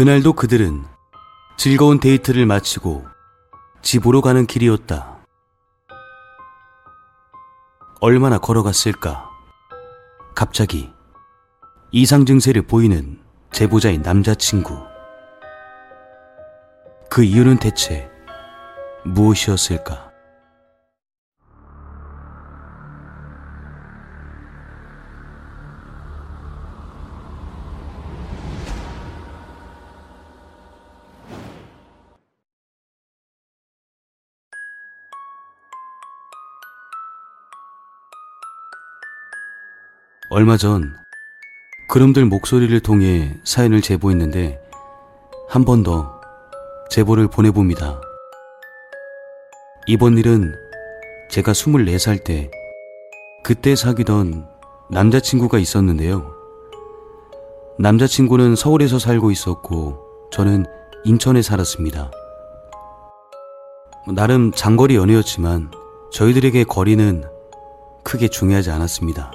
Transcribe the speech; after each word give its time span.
그날도 0.00 0.32
그들은 0.32 0.82
즐거운 1.58 2.00
데이트를 2.00 2.46
마치고 2.46 3.04
집으로 3.82 4.22
가는 4.22 4.46
길이었다. 4.46 5.18
얼마나 8.00 8.38
걸어갔을까? 8.38 9.28
갑자기 10.34 10.90
이상 11.92 12.24
증세를 12.24 12.62
보이는 12.62 13.20
제보자의 13.52 13.98
남자친구. 13.98 14.74
그 17.10 17.22
이유는 17.22 17.58
대체 17.58 18.10
무엇이었을까? 19.04 20.09
얼마 40.30 40.56
전 40.56 40.94
그름들 41.88 42.24
목소리를 42.24 42.78
통해 42.80 43.36
사연을 43.44 43.80
제보했는데 43.80 44.60
한 45.48 45.64
번 45.64 45.82
더 45.82 46.20
제보를 46.90 47.28
보내봅니다. 47.28 48.00
이번 49.86 50.16
일은 50.18 50.54
제가 51.30 51.52
24살 51.52 52.22
때 52.24 52.50
그때 53.42 53.74
사귀던 53.74 54.46
남자친구가 54.90 55.58
있었는데요. 55.58 56.32
남자친구는 57.78 58.54
서울에서 58.56 58.98
살고 58.98 59.30
있었고 59.30 60.28
저는 60.30 60.66
인천에 61.04 61.42
살았습니다. 61.42 62.10
나름 64.14 64.52
장거리 64.52 64.96
연애였지만 64.96 65.70
저희들에게 66.12 66.64
거리는 66.64 67.24
크게 68.04 68.28
중요하지 68.28 68.70
않았습니다. 68.70 69.32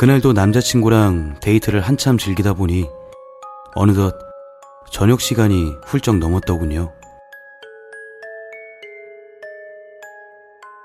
그날도 0.00 0.32
남자친구랑 0.32 1.40
데이트를 1.42 1.82
한참 1.82 2.16
즐기다 2.16 2.54
보니 2.54 2.88
어느덧 3.74 4.14
저녁 4.90 5.20
시간이 5.20 5.74
훌쩍 5.84 6.16
넘었더군요. 6.16 6.90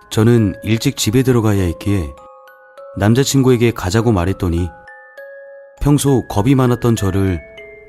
저는 0.09 0.55
일찍 0.63 0.97
집에 0.97 1.23
들어가야 1.23 1.63
했기에 1.63 2.09
남자친구에게 2.97 3.71
가자고 3.71 4.11
말했더니 4.11 4.67
평소 5.79 6.27
겁이 6.27 6.53
많았던 6.53 6.97
저를 6.97 7.39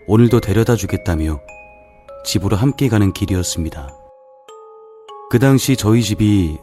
오늘도 0.07 0.39
데려다 0.39 0.77
주겠다며 0.77 1.41
집으로 2.25 2.55
함께 2.55 2.89
가는 2.89 3.13
길이었습니다. 3.13 3.93
그 5.31 5.41
당시 5.41 5.77
저희 5.77 6.05
집이 6.05 6.57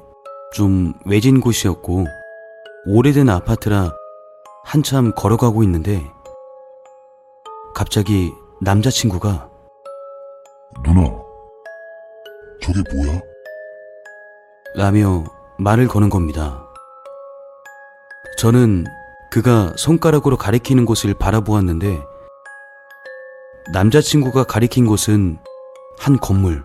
좀 0.53 0.93
외진 1.05 1.41
곳이었고 1.41 2.05
오래된 2.85 3.27
아파트라 3.27 3.91
한참 4.63 5.13
걸어가고 5.15 5.63
있는데 5.63 6.09
갑자기 7.75 8.31
남자친구가 8.61 9.49
누나, 10.83 11.03
저게 12.61 12.81
뭐야? 12.95 13.21
라며 14.75 15.23
말을 15.59 15.87
거는 15.87 16.09
겁니다. 16.09 16.65
저는 18.37 18.85
그가 19.31 19.73
손가락으로 19.77 20.37
가리키는 20.37 20.85
곳을 20.85 21.13
바라보았는데 21.13 22.01
남자친구가 23.71 24.45
가리킨 24.45 24.85
곳은 24.85 25.37
한 25.99 26.19
건물. 26.19 26.63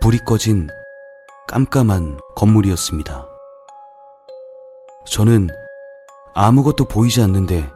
불이 0.00 0.18
꺼진 0.18 0.68
깜깜한 1.48 2.20
건물이었습니다. 2.36 3.26
저는 5.06 5.48
아무것도 6.38 6.84
보이지 6.84 7.22
않는데 7.22 7.66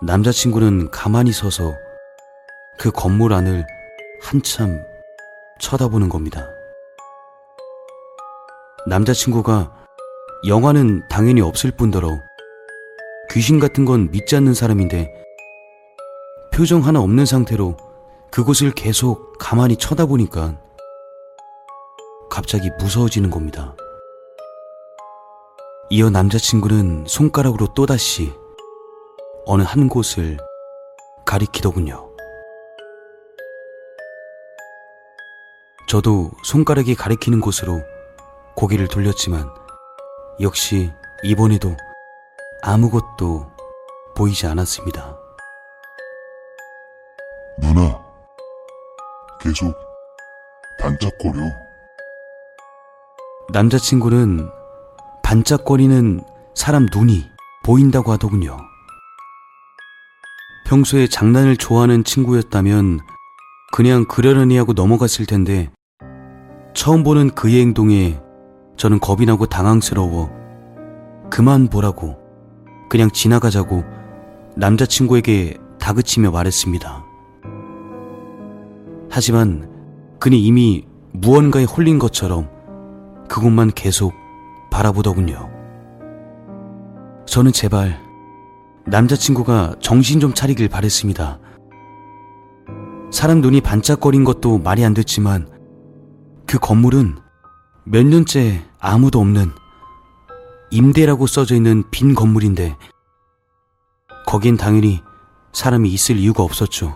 남자친구는 0.00 0.92
가만히 0.92 1.32
서서 1.32 1.74
그 2.78 2.92
건물 2.92 3.32
안을 3.32 3.66
한참 4.22 4.84
쳐다보는 5.58 6.08
겁니다. 6.08 6.46
남자친구가 8.86 9.74
영화는 10.46 11.08
당연히 11.08 11.40
없을 11.40 11.72
뿐더러 11.72 12.20
귀신 13.32 13.58
같은 13.58 13.84
건 13.84 14.12
믿지 14.12 14.36
않는 14.36 14.54
사람인데 14.54 15.12
표정 16.54 16.86
하나 16.86 17.00
없는 17.00 17.26
상태로 17.26 17.76
그곳을 18.30 18.70
계속 18.70 19.38
가만히 19.40 19.74
쳐다보니까 19.74 20.56
갑자기 22.30 22.70
무서워지는 22.78 23.28
겁니다. 23.30 23.74
이어 25.88 26.10
남자친구는 26.10 27.04
손가락으로 27.06 27.68
또다시 27.72 28.32
어느 29.44 29.62
한 29.62 29.88
곳을 29.88 30.36
가리키더군요. 31.24 32.10
저도 35.88 36.32
손가락이 36.42 36.96
가리키는 36.96 37.40
곳으로 37.40 37.82
고개를 38.56 38.88
돌렸지만 38.88 39.48
역시 40.40 40.90
이번에도 41.22 41.76
아무것도 42.62 43.46
보이지 44.16 44.48
않았습니다. 44.48 45.16
누나, 47.60 48.04
계속 49.40 49.72
반짝거려. 50.80 51.40
남자친구는 53.52 54.55
반짝거리는 55.26 56.20
사람 56.54 56.86
눈이 56.86 57.24
보인다고 57.64 58.12
하더군요. 58.12 58.58
평소에 60.68 61.08
장난을 61.08 61.56
좋아하는 61.56 62.04
친구였다면 62.04 63.00
그냥 63.72 64.04
그러려니 64.04 64.56
하고 64.56 64.72
넘어갔을 64.72 65.26
텐데 65.26 65.68
처음 66.74 67.02
보는 67.02 67.30
그의 67.30 67.60
행동에 67.60 68.20
저는 68.76 69.00
겁이 69.00 69.26
나고 69.26 69.46
당황스러워 69.46 70.30
그만 71.28 71.66
보라고 71.66 72.18
그냥 72.88 73.10
지나가자고 73.10 73.82
남자친구에게 74.54 75.56
다그치며 75.80 76.30
말했습니다. 76.30 77.04
하지만 79.10 79.68
그는 80.20 80.38
이미 80.38 80.86
무언가에 81.14 81.64
홀린 81.64 81.98
것처럼 81.98 82.48
그곳만 83.28 83.72
계속 83.72 84.25
바라보더군요. 84.70 85.50
저는 87.26 87.52
제발 87.52 88.00
남자친구가 88.86 89.76
정신 89.80 90.20
좀 90.20 90.32
차리길 90.32 90.68
바랬습니다. 90.68 91.38
사람 93.10 93.40
눈이 93.40 93.60
반짝거린 93.60 94.24
것도 94.24 94.58
말이 94.58 94.84
안 94.84 94.94
됐지만 94.94 95.48
그 96.46 96.58
건물은 96.58 97.16
몇 97.84 98.04
년째 98.04 98.62
아무도 98.78 99.20
없는 99.20 99.50
임대라고 100.70 101.26
써져 101.26 101.54
있는 101.54 101.84
빈 101.90 102.14
건물인데 102.14 102.76
거긴 104.26 104.56
당연히 104.56 105.02
사람이 105.52 105.88
있을 105.90 106.16
이유가 106.16 106.42
없었죠. 106.42 106.94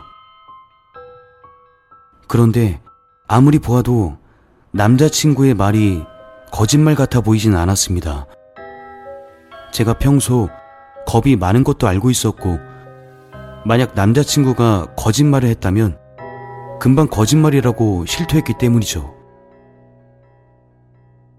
그런데 2.28 2.81
아무리 3.26 3.58
보아도 3.58 4.19
남자친구의 4.72 5.54
말이 5.54 6.04
거짓말 6.53 6.94
같아 6.94 7.21
보이진 7.21 7.55
않았습니다. 7.56 8.27
제가 9.72 9.94
평소 9.94 10.49
겁이 11.06 11.37
많은 11.37 11.65
것도 11.65 11.87
알고 11.87 12.11
있었고, 12.11 12.58
만약 13.64 13.94
남자친구가 13.94 14.94
거짓말을 14.97 15.49
했다면 15.50 15.99
금방 16.81 17.08
거짓말이라고 17.08 18.06
실토했기 18.06 18.55
때문이죠. 18.58 19.14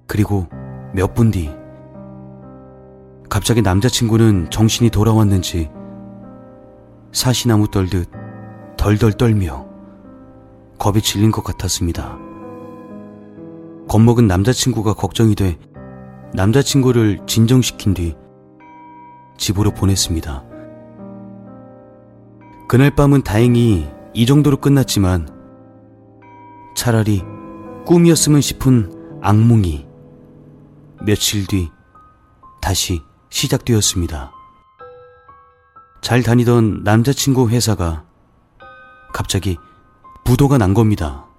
그리고 0.07 0.47
몇 0.93 1.13
분 1.13 1.31
뒤, 1.31 1.49
갑자기 3.29 3.61
남자친구는 3.61 4.49
정신이 4.49 4.89
돌아왔는지 4.89 5.69
사시나무 7.11 7.69
떨듯 7.69 8.09
덜덜 8.77 9.13
떨며 9.13 9.65
겁에 10.77 10.99
질린 10.99 11.31
것 11.31 11.43
같았습니다. 11.43 12.17
겁먹은 13.91 14.25
남자친구가 14.25 14.93
걱정이 14.93 15.35
돼 15.35 15.59
남자친구를 16.33 17.25
진정시킨 17.27 17.93
뒤 17.93 18.15
집으로 19.37 19.71
보냈습니다. 19.71 20.45
그날 22.69 22.95
밤은 22.95 23.23
다행히 23.23 23.91
이 24.13 24.25
정도로 24.25 24.61
끝났지만 24.61 25.27
차라리 26.73 27.21
꿈이었으면 27.85 28.39
싶은 28.39 29.19
악몽이 29.21 29.85
며칠 31.05 31.45
뒤 31.45 31.69
다시 32.61 33.01
시작되었습니다. 33.29 34.31
잘 36.01 36.23
다니던 36.23 36.83
남자친구 36.85 37.49
회사가 37.49 38.05
갑자기 39.11 39.57
부도가 40.23 40.57
난 40.57 40.73
겁니다. 40.73 41.30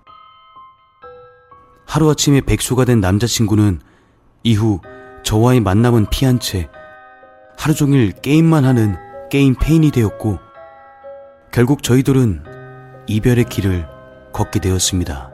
하루아침에 1.92 2.40
백수가 2.40 2.84
된 2.84 3.00
남자친구는 3.00 3.80
이후 4.42 4.80
저와의 5.22 5.60
만남은 5.60 6.06
피한 6.10 6.40
채 6.40 6.68
하루 7.56 7.74
종일 7.74 8.12
게임만 8.12 8.64
하는 8.64 8.96
게임 9.30 9.54
페인이 9.54 9.90
되었고 9.90 10.38
결국 11.52 11.82
저희들은 11.82 12.44
이별의 13.06 13.44
길을 13.44 13.86
걷게 14.32 14.60
되었습니다. 14.60 15.30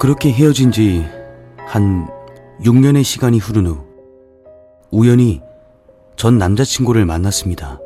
그렇게 0.00 0.32
헤어진 0.32 0.70
지 0.70 1.04
한 1.66 2.08
6년의 2.60 3.02
시간이 3.02 3.38
흐른 3.38 3.66
후 3.66 3.84
우연히 4.90 5.42
전 6.16 6.38
남자친구를 6.38 7.04
만났습니다. 7.04 7.80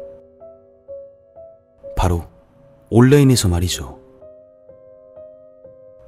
바로 1.96 2.24
온라인에서 2.90 3.48
말이죠. 3.48 3.98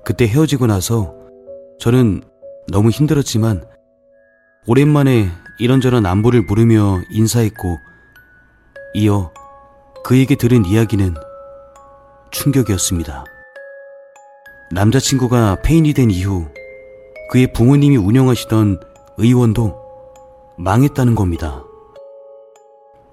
그때 0.05 0.27
헤어지고 0.27 0.67
나서 0.67 1.15
저는 1.81 2.23
너무 2.69 2.91
힘들었지만 2.91 3.65
오랜만에 4.67 5.31
이런저런 5.59 6.05
안부를 6.05 6.43
물으며 6.43 7.01
인사했고 7.11 7.79
이어 8.95 9.33
그에게 10.05 10.35
들은 10.35 10.67
이야기는 10.67 11.15
충격이었습니다. 12.33 13.25
남자친구가 14.73 15.63
폐인이 15.63 15.95
된 15.95 16.11
이후 16.11 16.49
그의 17.31 17.51
부모님이 17.55 17.97
운영하시던 17.97 18.79
의원도 19.17 19.75
망했다는 20.59 21.15
겁니다. 21.15 21.65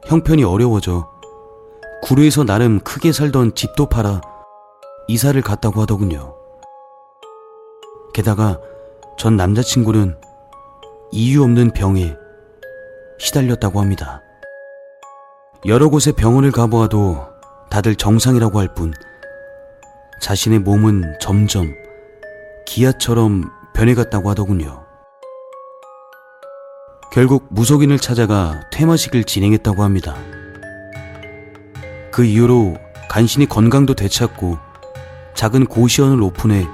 형편이 0.07 0.43
어려워져 0.43 1.09
구루에서 2.03 2.43
나름 2.43 2.81
크게 2.81 3.13
살던 3.13 3.55
집도 3.55 3.87
팔아 3.87 4.19
이사를 5.07 5.41
갔다고 5.41 5.81
하더군요. 5.81 6.36
게다가 8.17 8.59
전 9.15 9.35
남자친구는 9.35 10.17
이유 11.11 11.43
없는 11.43 11.69
병에 11.69 12.15
시달렸다고 13.19 13.79
합니다. 13.79 14.23
여러 15.67 15.87
곳에 15.89 16.11
병원을 16.11 16.51
가보아도 16.51 17.27
다들 17.69 17.95
정상이라고 17.95 18.59
할 18.59 18.69
뿐 18.73 18.91
자신의 20.19 20.59
몸은 20.59 21.19
점점 21.21 21.71
기아처럼 22.65 23.51
변해갔다고 23.75 24.31
하더군요. 24.31 24.83
결국 27.13 27.45
무속인을 27.51 27.99
찾아가 27.99 28.61
퇴마식을 28.71 29.25
진행했다고 29.25 29.83
합니다. 29.83 30.15
그 32.11 32.25
이후로 32.25 32.77
간신히 33.09 33.45
건강도 33.45 33.93
되찾고 33.93 34.57
작은 35.35 35.67
고시원을 35.67 36.19
오픈해 36.23 36.65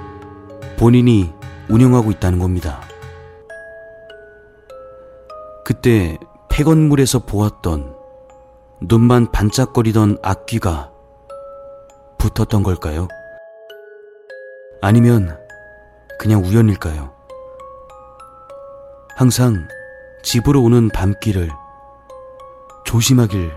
본인이 0.76 1.32
운영하고 1.68 2.10
있다는 2.10 2.38
겁니다. 2.38 2.80
그때 5.64 6.18
폐건물에서 6.50 7.20
보았던 7.20 7.94
눈만 8.82 9.32
반짝거리던 9.32 10.18
악귀가 10.22 10.92
붙었던 12.18 12.62
걸까요? 12.62 13.08
아니면 14.82 15.38
그냥 16.18 16.44
우연일까요? 16.44 17.12
항상 19.16 19.66
집으로 20.22 20.62
오는 20.62 20.88
밤길을 20.90 21.50
조심하길 22.84 23.52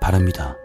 바랍니다. 0.00 0.56